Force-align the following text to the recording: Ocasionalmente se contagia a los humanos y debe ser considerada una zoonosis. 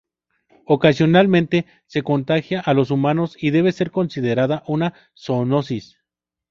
Ocasionalmente 0.65 1.67
se 1.85 2.01
contagia 2.01 2.59
a 2.59 2.73
los 2.73 2.89
humanos 2.89 3.37
y 3.39 3.51
debe 3.51 3.71
ser 3.71 3.91
considerada 3.91 4.63
una 4.65 4.95
zoonosis. 5.15 5.99